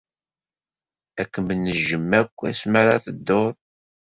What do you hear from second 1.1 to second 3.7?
Ad kem-nejjem akk asmi ara tedduḍ.